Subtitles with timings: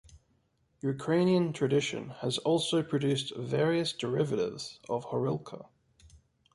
[0.81, 5.67] Ukrainian tradition has also produced various derivatives of horilka.